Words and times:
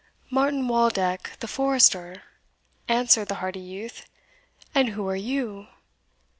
"Martin 0.31 0.67
Waldeck, 0.67 1.33
the 1.41 1.47
forester," 1.47 2.23
answered 2.87 3.27
the 3.27 3.35
hardy 3.35 3.59
youth; 3.59 4.07
"and 4.73 4.89
who 4.89 5.07
are 5.07 5.15
you?" 5.15 5.67